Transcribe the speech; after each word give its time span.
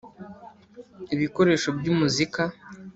ibikoresho 1.13 1.67
by 1.77 1.85
amuzika 1.93 2.41